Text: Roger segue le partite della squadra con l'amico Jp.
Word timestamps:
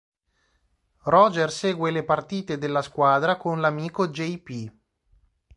Roger 1.03 1.51
segue 1.51 1.91
le 1.91 2.03
partite 2.03 2.57
della 2.57 2.81
squadra 2.81 3.37
con 3.37 3.61
l'amico 3.61 4.07
Jp. 4.07 4.73